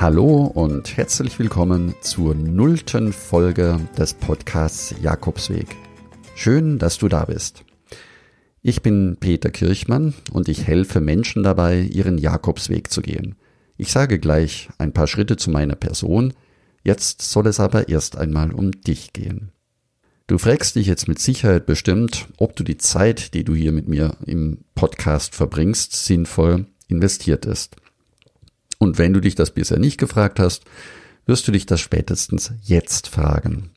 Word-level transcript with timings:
Hallo 0.00 0.44
und 0.44 0.96
herzlich 0.96 1.40
willkommen 1.40 1.92
zur 2.02 2.36
nullten 2.36 3.12
Folge 3.12 3.80
des 3.98 4.14
Podcasts 4.14 4.94
Jakobsweg. 5.02 5.74
Schön, 6.36 6.78
dass 6.78 6.98
du 6.98 7.08
da 7.08 7.24
bist. 7.24 7.64
Ich 8.62 8.80
bin 8.82 9.16
Peter 9.18 9.50
Kirchmann 9.50 10.14
und 10.30 10.48
ich 10.48 10.68
helfe 10.68 11.00
Menschen 11.00 11.42
dabei, 11.42 11.80
ihren 11.80 12.16
Jakobsweg 12.16 12.92
zu 12.92 13.02
gehen. 13.02 13.34
Ich 13.76 13.90
sage 13.90 14.20
gleich 14.20 14.68
ein 14.78 14.92
paar 14.92 15.08
Schritte 15.08 15.36
zu 15.36 15.50
meiner 15.50 15.74
Person, 15.74 16.32
jetzt 16.84 17.22
soll 17.22 17.48
es 17.48 17.58
aber 17.58 17.88
erst 17.88 18.16
einmal 18.16 18.52
um 18.52 18.70
dich 18.70 19.12
gehen. 19.12 19.50
Du 20.28 20.38
fragst 20.38 20.76
dich 20.76 20.86
jetzt 20.86 21.08
mit 21.08 21.18
Sicherheit 21.18 21.66
bestimmt, 21.66 22.28
ob 22.36 22.54
du 22.54 22.62
die 22.62 22.78
Zeit, 22.78 23.34
die 23.34 23.42
du 23.42 23.52
hier 23.52 23.72
mit 23.72 23.88
mir 23.88 24.16
im 24.24 24.58
Podcast 24.76 25.34
verbringst, 25.34 25.96
sinnvoll 26.04 26.66
investiert 26.86 27.46
ist. 27.46 27.74
Und 28.78 28.98
wenn 28.98 29.12
du 29.12 29.20
dich 29.20 29.34
das 29.34 29.50
bisher 29.50 29.78
nicht 29.78 29.98
gefragt 29.98 30.38
hast, 30.38 30.64
wirst 31.26 31.46
du 31.46 31.52
dich 31.52 31.66
das 31.66 31.80
spätestens 31.80 32.52
jetzt 32.62 33.08
fragen. 33.08 33.70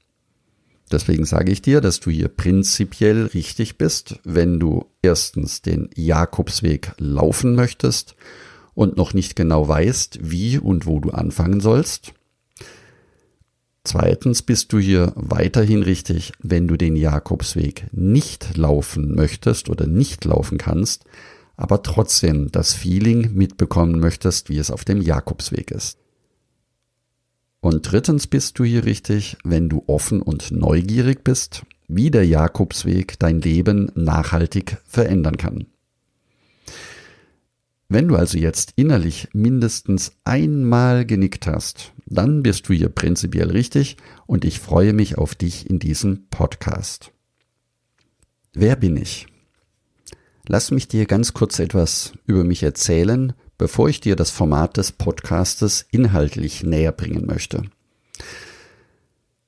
Deswegen 0.91 1.25
sage 1.25 1.51
ich 1.51 1.61
dir, 1.61 1.81
dass 1.81 1.99
du 1.99 2.09
hier 2.11 2.27
prinzipiell 2.27 3.27
richtig 3.27 3.77
bist, 3.77 4.19
wenn 4.23 4.59
du 4.59 4.85
erstens 5.01 5.61
den 5.61 5.89
Jakobsweg 5.95 6.91
laufen 6.97 7.55
möchtest 7.55 8.15
und 8.73 8.97
noch 8.97 9.13
nicht 9.13 9.35
genau 9.35 9.67
weißt, 9.67 10.19
wie 10.21 10.57
und 10.57 10.85
wo 10.85 10.99
du 10.99 11.11
anfangen 11.11 11.61
sollst. 11.61 12.13
Zweitens 13.83 14.43
bist 14.43 14.73
du 14.73 14.79
hier 14.79 15.11
weiterhin 15.15 15.81
richtig, 15.81 16.33
wenn 16.39 16.67
du 16.67 16.77
den 16.77 16.95
Jakobsweg 16.95 17.87
nicht 17.91 18.55
laufen 18.55 19.15
möchtest 19.15 19.69
oder 19.69 19.87
nicht 19.87 20.23
laufen 20.25 20.57
kannst, 20.57 21.05
aber 21.61 21.83
trotzdem 21.83 22.51
das 22.51 22.73
Feeling 22.73 23.35
mitbekommen 23.35 23.99
möchtest, 23.99 24.49
wie 24.49 24.57
es 24.57 24.71
auf 24.71 24.83
dem 24.83 24.99
Jakobsweg 24.99 25.69
ist. 25.69 25.99
Und 27.59 27.91
drittens 27.91 28.25
bist 28.25 28.57
du 28.57 28.63
hier 28.63 28.85
richtig, 28.85 29.37
wenn 29.43 29.69
du 29.69 29.83
offen 29.85 30.23
und 30.23 30.51
neugierig 30.51 31.23
bist, 31.23 31.63
wie 31.87 32.09
der 32.09 32.25
Jakobsweg 32.25 33.19
dein 33.19 33.41
Leben 33.41 33.91
nachhaltig 33.93 34.77
verändern 34.85 35.37
kann. 35.37 35.67
Wenn 37.89 38.07
du 38.07 38.15
also 38.15 38.39
jetzt 38.39 38.73
innerlich 38.75 39.27
mindestens 39.33 40.13
einmal 40.23 41.05
genickt 41.05 41.45
hast, 41.45 41.93
dann 42.07 42.41
bist 42.41 42.69
du 42.69 42.73
hier 42.73 42.89
prinzipiell 42.89 43.51
richtig 43.51 43.97
und 44.25 44.45
ich 44.45 44.59
freue 44.59 44.93
mich 44.93 45.19
auf 45.19 45.35
dich 45.35 45.69
in 45.69 45.77
diesem 45.77 46.27
Podcast. 46.29 47.11
Wer 48.53 48.75
bin 48.77 48.97
ich? 48.97 49.27
Lass 50.53 50.69
mich 50.69 50.89
dir 50.89 51.05
ganz 51.05 51.31
kurz 51.33 51.59
etwas 51.59 52.11
über 52.25 52.43
mich 52.43 52.61
erzählen, 52.61 53.31
bevor 53.57 53.87
ich 53.87 54.01
dir 54.01 54.17
das 54.17 54.31
Format 54.31 54.75
des 54.75 54.91
Podcastes 54.91 55.85
inhaltlich 55.91 56.61
näher 56.61 56.91
bringen 56.91 57.25
möchte. 57.25 57.63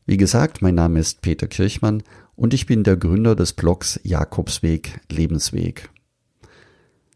Wie 0.06 0.16
gesagt, 0.16 0.62
mein 0.62 0.76
Name 0.76 1.02
ist 1.02 1.22
Peter 1.22 1.48
Kirchmann 1.48 2.04
und 2.38 2.54
ich 2.54 2.68
bin 2.68 2.86
der 2.86 2.96
Gründer 2.96 3.36
des 3.36 3.52
Blogs 3.52 4.00
Jakobsweg 4.04 5.02
Lebensweg. 5.12 5.90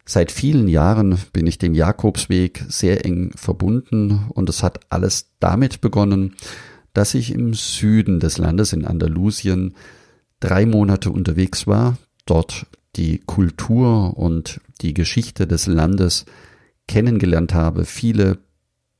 Seit 0.03 0.33
vielen 0.33 0.67
Jahren 0.67 1.17
bin 1.31 1.47
ich 1.47 1.57
dem 1.57 1.73
Jakobsweg 1.73 2.65
sehr 2.67 3.05
eng 3.05 3.31
verbunden 3.37 4.25
und 4.33 4.49
es 4.49 4.63
hat 4.63 4.81
alles 4.89 5.31
damit 5.39 5.79
begonnen, 5.79 6.35
dass 6.91 7.13
ich 7.13 7.31
im 7.31 7.53
Süden 7.53 8.19
des 8.19 8.37
Landes 8.37 8.73
in 8.73 8.83
Andalusien 8.83 9.75
drei 10.41 10.65
Monate 10.65 11.09
unterwegs 11.09 11.67
war, 11.67 11.97
dort 12.25 12.65
die 12.97 13.19
Kultur 13.19 14.17
und 14.17 14.59
die 14.81 14.93
Geschichte 14.93 15.47
des 15.47 15.67
Landes 15.67 16.25
kennengelernt 16.87 17.53
habe, 17.53 17.85
viele 17.85 18.39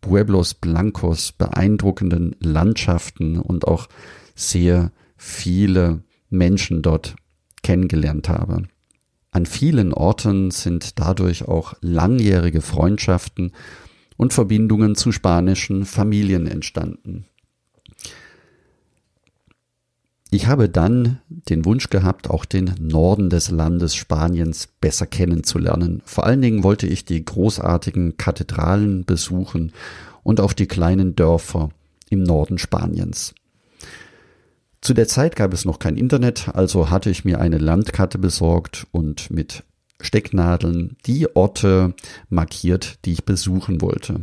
Pueblos 0.02 0.54
Blancos, 0.54 1.32
beeindruckenden 1.32 2.36
Landschaften 2.40 3.40
und 3.40 3.68
auch 3.68 3.90
sehr 4.36 4.92
viele 5.18 6.04
Menschen 6.30 6.82
dort 6.82 7.16
kennengelernt 7.64 8.30
habe. 8.30 8.64
An 9.32 9.46
vielen 9.46 9.94
Orten 9.94 10.52
sind 10.52 11.00
dadurch 11.00 11.48
auch 11.48 11.74
langjährige 11.82 12.62
Freundschaften 12.62 13.52
und 14.16 14.34
Verbindungen 14.34 14.96
zu 14.96 15.12
spanischen 15.12 15.86
Familien 15.86 16.48
entstanden. 16.48 17.26
Ich 20.30 20.48
habe 20.48 20.68
dann 20.68 21.20
den 21.30 21.64
Wunsch 21.64 21.90
gehabt, 21.90 22.30
auch 22.30 22.44
den 22.44 22.76
Norden 22.80 23.30
des 23.30 23.50
Landes 23.50 23.96
Spaniens 23.96 24.68
besser 24.82 25.06
kennenzulernen. 25.06 26.02
Vor 26.06 26.26
allen 26.26 26.42
Dingen 26.42 26.64
wollte 26.64 26.86
ich 26.86 27.06
die 27.06 27.24
großartigen 27.24 28.18
Kathedralen 28.18 29.06
besuchen 29.06 29.72
und 30.24 30.42
auch 30.42 30.52
die 30.52 30.68
kleinen 30.68 31.16
Dörfer 31.16 31.70
im 32.10 32.24
Norden 32.24 32.58
Spaniens. 32.58 33.34
Zu 34.82 34.94
der 34.94 35.08
Zeit 35.08 35.36
gab 35.38 35.54
es 35.54 35.66
noch 35.66 35.80
kein 35.80 35.98
Internet, 35.98 36.50
also 36.54 36.90
hatte 36.90 37.10
ich 37.10 37.26
mir 37.26 37.40
eine 37.40 37.58
Landkarte 37.58 38.18
besorgt 38.18 38.86
und 38.92 39.32
mit 39.32 39.64
Stecknadeln 40.02 40.98
die 41.06 41.36
Orte 41.36 41.96
markiert, 42.30 43.00
die 43.06 43.14
ich 43.14 43.26
besuchen 43.26 43.82
wollte. 43.82 44.22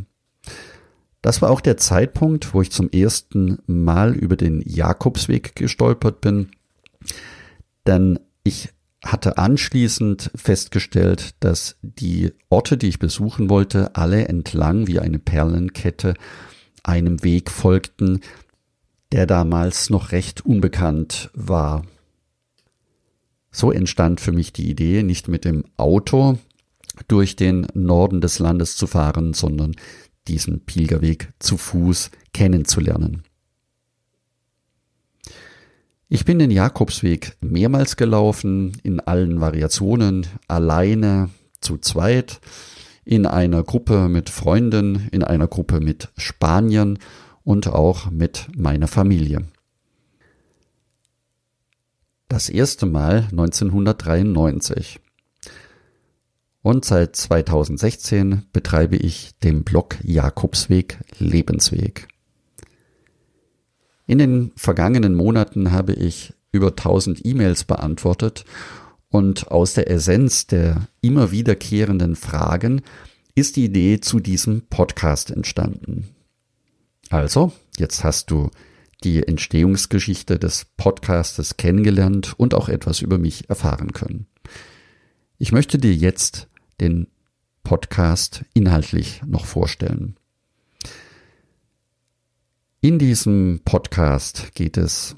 Das 1.24 1.40
war 1.40 1.48
auch 1.48 1.62
der 1.62 1.78
Zeitpunkt, 1.78 2.52
wo 2.52 2.60
ich 2.60 2.70
zum 2.70 2.90
ersten 2.90 3.58
Mal 3.66 4.14
über 4.14 4.36
den 4.36 4.60
Jakobsweg 4.60 5.56
gestolpert 5.56 6.20
bin, 6.20 6.50
denn 7.86 8.20
ich 8.42 8.68
hatte 9.02 9.38
anschließend 9.38 10.30
festgestellt, 10.34 11.34
dass 11.40 11.76
die 11.80 12.34
Orte, 12.50 12.76
die 12.76 12.88
ich 12.88 12.98
besuchen 12.98 13.48
wollte, 13.48 13.96
alle 13.96 14.28
entlang 14.28 14.86
wie 14.86 15.00
eine 15.00 15.18
Perlenkette 15.18 16.12
einem 16.82 17.24
Weg 17.24 17.50
folgten, 17.50 18.20
der 19.10 19.26
damals 19.26 19.88
noch 19.88 20.12
recht 20.12 20.44
unbekannt 20.44 21.30
war. 21.32 21.86
So 23.50 23.72
entstand 23.72 24.20
für 24.20 24.32
mich 24.32 24.52
die 24.52 24.68
Idee, 24.68 25.02
nicht 25.02 25.28
mit 25.28 25.46
dem 25.46 25.64
Auto 25.78 26.36
durch 27.08 27.34
den 27.34 27.66
Norden 27.72 28.20
des 28.20 28.38
Landes 28.40 28.76
zu 28.76 28.86
fahren, 28.86 29.32
sondern 29.32 29.74
diesen 30.28 30.64
Pilgerweg 30.64 31.32
zu 31.38 31.56
Fuß 31.56 32.10
kennenzulernen. 32.32 33.22
Ich 36.08 36.24
bin 36.24 36.38
den 36.38 36.50
Jakobsweg 36.50 37.36
mehrmals 37.40 37.96
gelaufen, 37.96 38.72
in 38.82 39.00
allen 39.00 39.40
Variationen, 39.40 40.26
alleine, 40.46 41.30
zu 41.60 41.78
zweit, 41.78 42.40
in 43.04 43.26
einer 43.26 43.62
Gruppe 43.62 44.08
mit 44.08 44.30
Freunden, 44.30 45.08
in 45.12 45.24
einer 45.24 45.48
Gruppe 45.48 45.80
mit 45.80 46.10
Spaniern 46.16 46.98
und 47.42 47.68
auch 47.68 48.10
mit 48.10 48.48
meiner 48.56 48.86
Familie. 48.86 49.44
Das 52.28 52.48
erste 52.48 52.86
Mal 52.86 53.28
1993. 53.30 55.00
Und 56.64 56.87
seit 56.87 57.14
2016 57.14 58.44
betreibe 58.55 58.96
ich 58.96 59.32
den 59.40 59.64
Blog 59.64 59.99
Jakobsweg 60.02 60.99
Lebensweg. 61.19 62.08
In 64.06 64.16
den 64.16 64.50
vergangenen 64.56 65.14
Monaten 65.14 65.72
habe 65.72 65.93
ich 65.93 66.32
über 66.52 66.69
1000 66.69 67.22
E-Mails 67.26 67.64
beantwortet 67.64 68.46
und 69.11 69.50
aus 69.50 69.75
der 69.75 69.90
Essenz 69.90 70.46
der 70.46 70.88
immer 71.02 71.31
wiederkehrenden 71.31 72.16
Fragen 72.16 72.81
ist 73.34 73.56
die 73.56 73.66
Idee 73.66 74.00
zu 74.00 74.19
diesem 74.19 74.62
Podcast 74.62 75.31
entstanden. 75.31 76.08
Also, 77.11 77.52
jetzt 77.76 78.05
hast 78.05 78.31
du 78.31 78.49
die 79.02 79.22
Entstehungsgeschichte 79.22 80.38
des 80.38 80.64
Podcastes 80.78 81.58
kennengelernt 81.58 82.32
und 82.38 82.55
auch 82.55 82.70
etwas 82.70 83.02
über 83.02 83.19
mich 83.19 83.50
erfahren 83.50 83.93
können. 83.93 84.28
Ich 85.37 85.52
möchte 85.52 85.76
dir 85.76 85.93
jetzt 85.93 86.49
den 86.81 87.09
Podcast 87.62 88.44
inhaltlich 88.55 89.23
noch 89.26 89.47
vorstellen. 89.47 90.17
In 92.81 92.99
diesem 92.99 93.61
Podcast 93.65 94.55
geht 94.55 94.76
es 94.76 95.17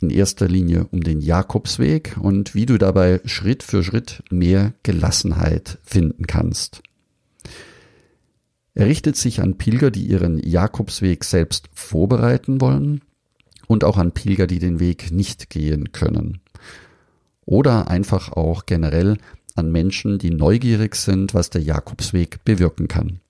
in 0.00 0.10
erster 0.10 0.48
Linie 0.48 0.86
um 0.90 1.02
den 1.02 1.20
Jakobsweg 1.20 2.16
und 2.18 2.54
wie 2.54 2.66
du 2.66 2.78
dabei 2.78 3.20
Schritt 3.24 3.62
für 3.62 3.84
Schritt 3.84 4.22
mehr 4.30 4.72
Gelassenheit 4.82 5.78
finden 5.82 6.26
kannst. 6.26 6.82
Er 8.74 8.86
richtet 8.86 9.16
sich 9.16 9.40
an 9.42 9.58
Pilger, 9.58 9.90
die 9.90 10.06
ihren 10.06 10.38
Jakobsweg 10.38 11.24
selbst 11.24 11.68
vorbereiten 11.74 12.60
wollen 12.60 13.02
und 13.66 13.84
auch 13.84 13.98
an 13.98 14.12
Pilger, 14.12 14.46
die 14.46 14.58
den 14.58 14.80
Weg 14.80 15.12
nicht 15.12 15.50
gehen 15.50 15.92
können. 15.92 16.40
Oder 17.44 17.88
einfach 17.88 18.32
auch 18.32 18.66
generell 18.66 19.18
an 19.54 19.70
Menschen, 19.70 20.18
die 20.18 20.30
neugierig 20.30 20.94
sind, 20.94 21.34
was 21.34 21.50
der 21.50 21.62
Jakobsweg 21.62 22.44
bewirken 22.44 22.88
kann. 22.88 23.20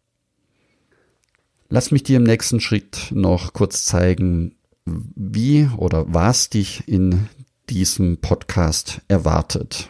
Lass 1.68 1.90
mich 1.90 2.02
dir 2.02 2.18
im 2.18 2.24
nächsten 2.24 2.60
Schritt 2.60 3.08
noch 3.12 3.52
kurz 3.52 3.84
zeigen, 3.84 4.56
wie 4.84 5.68
oder 5.76 6.12
was 6.12 6.50
dich 6.50 6.86
in 6.86 7.28
diesem 7.70 8.18
Podcast 8.18 9.00
erwartet. 9.08 9.88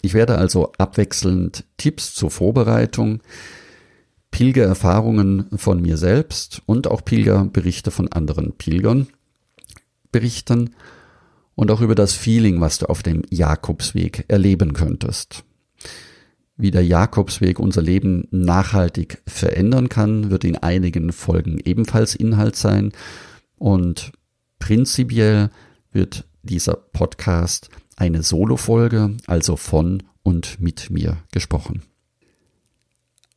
Ich 0.00 0.14
werde 0.14 0.38
also 0.38 0.72
abwechselnd 0.78 1.64
Tipps 1.76 2.14
zur 2.14 2.30
Vorbereitung, 2.30 3.20
Pilgererfahrungen 4.30 5.46
von 5.56 5.82
mir 5.82 5.96
selbst 5.96 6.62
und 6.66 6.88
auch 6.88 7.04
Pilgerberichte 7.04 7.90
von 7.90 8.08
anderen 8.08 8.52
Pilgern 8.52 9.08
berichten 10.10 10.74
und 11.54 11.70
auch 11.70 11.80
über 11.80 11.94
das 11.94 12.12
Feeling, 12.12 12.60
was 12.60 12.78
du 12.78 12.86
auf 12.86 13.02
dem 13.02 13.22
Jakobsweg 13.30 14.24
erleben 14.28 14.72
könntest. 14.72 15.44
Wie 16.56 16.70
der 16.70 16.84
Jakobsweg 16.84 17.58
unser 17.58 17.82
Leben 17.82 18.28
nachhaltig 18.30 19.22
verändern 19.26 19.88
kann, 19.88 20.30
wird 20.30 20.44
in 20.44 20.56
einigen 20.56 21.12
Folgen 21.12 21.58
ebenfalls 21.64 22.14
Inhalt 22.14 22.56
sein 22.56 22.92
und 23.56 24.12
prinzipiell 24.58 25.50
wird 25.92 26.24
dieser 26.42 26.74
Podcast 26.74 27.68
eine 27.96 28.22
Solo-Folge, 28.22 29.16
also 29.26 29.56
von 29.56 30.02
und 30.22 30.60
mit 30.60 30.90
mir 30.90 31.18
gesprochen. 31.32 31.82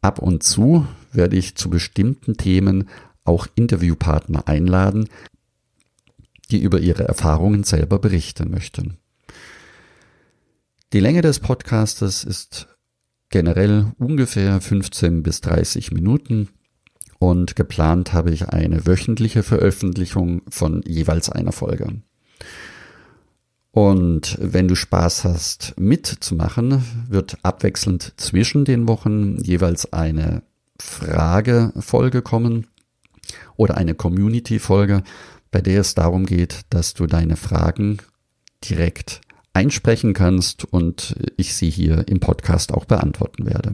Ab 0.02 0.20
und 0.20 0.44
zu 0.44 0.86
werde 1.12 1.36
ich 1.36 1.56
zu 1.56 1.70
bestimmten 1.70 2.38
Themen 2.38 2.90
auch 3.24 3.48
Interviewpartner 3.56 4.48
einladen, 4.48 5.10
die 6.48 6.62
über 6.62 6.80
ihre 6.80 7.08
Erfahrungen 7.08 7.64
selber 7.64 8.00
berichten 8.00 8.52
möchten. 8.52 8.98
Die 10.94 11.00
Länge 11.00 11.22
des 11.22 11.40
Podcastes 11.40 12.24
ist 12.24 12.68
generell 13.30 13.92
ungefähr 13.98 14.62
15 14.62 15.24
bis 15.24 15.42
30 15.42 15.92
Minuten 15.92 16.50
und 17.20 17.56
geplant 17.56 18.14
habe 18.14 18.32
ich 18.32 18.50
eine 18.50 18.86
wöchentliche 18.86 19.44
Veröffentlichung 19.44 20.42
von 20.50 20.82
jeweils 20.86 21.30
einer 21.30 21.52
Folge. 21.52 22.02
Und 23.72 24.38
wenn 24.40 24.70
du 24.70 24.76
Spaß 24.76 25.26
hast 25.26 25.74
mitzumachen, 25.78 26.82
wird 27.10 27.38
abwechselnd 27.44 28.14
zwischen 28.16 28.64
den 28.64 28.88
Wochen 28.88 29.38
jeweils 29.44 29.92
eine 29.92 30.44
Fragefolge 30.80 32.22
kommen 32.22 32.68
oder 33.58 33.76
eine 33.76 33.96
Community-Folge, 33.96 35.04
bei 35.56 35.62
der 35.62 35.80
es 35.80 35.96
darum 35.96 36.25
geht, 36.25 36.66
dass 36.69 36.96
du 36.96 37.07
deine 37.07 37.38
Fragen 37.38 38.00
direkt 38.62 39.22
einsprechen 39.54 40.13
kannst 40.13 40.66
und 40.66 41.16
ich 41.38 41.56
sie 41.56 41.69
hier 41.69 42.10
im 42.10 42.19
Podcast 42.19 42.74
auch 42.74 42.84
beantworten 42.84 43.46
werde. 43.46 43.72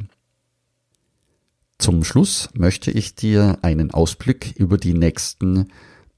Zum 1.80 2.04
Schluss 2.04 2.50
möchte 2.54 2.92
ich 2.92 3.16
dir 3.16 3.58
einen 3.64 3.90
Ausblick 3.90 4.54
über 4.58 4.78
die 4.78 4.94
nächsten 4.94 5.70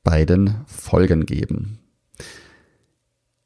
beiden 0.03 0.65
Folgen 0.67 1.25
geben. 1.25 1.79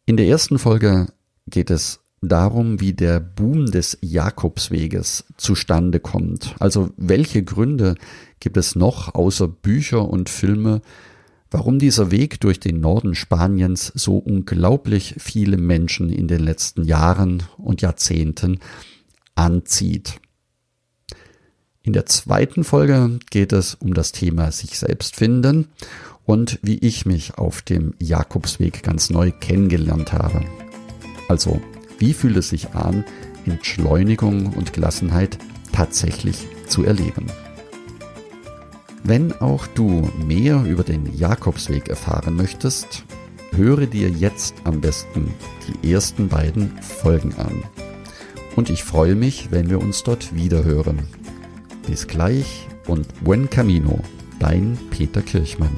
In 0.07 0.17
der 0.17 0.25
ersten 0.25 0.57
Folge 0.57 1.13
geht 1.45 1.69
es 1.69 1.99
darum, 2.23 2.79
wie 2.79 2.93
der 2.93 3.19
Boom 3.19 3.67
des 3.67 3.95
Jakobsweges 4.01 5.25
zustande 5.37 5.99
kommt. 5.99 6.55
Also 6.57 6.89
welche 6.97 7.43
Gründe 7.43 7.93
gibt 8.39 8.57
es 8.57 8.75
noch 8.75 9.13
außer 9.13 9.47
Bücher 9.47 10.09
und 10.09 10.29
Filme, 10.29 10.81
warum 11.51 11.79
dieser 11.79 12.11
Weg 12.11 12.39
durch 12.41 12.59
den 12.59 12.79
Norden 12.79 13.15
Spaniens 13.15 13.91
so 13.95 14.17
unglaublich 14.17 15.15
viele 15.17 15.57
Menschen 15.57 16.09
in 16.09 16.27
den 16.27 16.41
letzten 16.41 16.83
Jahren 16.83 17.44
und 17.57 17.81
Jahrzehnten 17.81 18.59
anzieht. 19.35 20.19
In 21.83 21.94
der 21.94 22.05
zweiten 22.05 22.63
Folge 22.63 23.19
geht 23.29 23.53
es 23.53 23.75
um 23.75 23.94
das 23.94 24.11
Thema 24.11 24.51
sich 24.51 24.77
selbst 24.77 25.15
finden 25.15 25.69
und 26.25 26.59
wie 26.61 26.77
ich 26.79 27.05
mich 27.05 27.38
auf 27.38 27.61
dem 27.61 27.94
Jakobsweg 27.99 28.83
ganz 28.83 29.09
neu 29.09 29.31
kennengelernt 29.31 30.11
habe. 30.11 30.44
Also, 31.29 31.61
wie 31.97 32.13
fühlt 32.13 32.35
es 32.38 32.49
sich 32.49 32.71
an, 32.71 33.05
Entschleunigung 33.45 34.53
und 34.53 34.73
Gelassenheit 34.73 35.38
tatsächlich 35.71 36.45
zu 36.67 36.83
erleben? 36.83 37.27
Wenn 39.07 39.31
auch 39.31 39.68
du 39.68 40.09
mehr 40.27 40.65
über 40.65 40.83
den 40.83 41.18
Jakobsweg 41.18 41.88
erfahren 41.88 42.36
möchtest, 42.36 43.06
höre 43.56 43.86
dir 43.86 44.09
jetzt 44.09 44.56
am 44.65 44.81
besten 44.81 45.33
die 45.65 45.94
ersten 45.94 46.27
beiden 46.27 46.77
Folgen 46.81 47.33
an. 47.36 47.63
Und 48.57 48.69
ich 48.69 48.83
freue 48.83 49.15
mich, 49.15 49.50
wenn 49.50 49.69
wir 49.69 49.80
uns 49.80 50.04
dort 50.04 50.36
wieder 50.36 50.65
hören. 50.65 51.07
Bis 51.88 52.07
gleich 52.07 52.68
und 52.86 53.07
buen 53.24 53.50
camino, 53.50 54.01
dein 54.39 54.77
Peter 54.92 55.21
Kirchmann. 55.21 55.71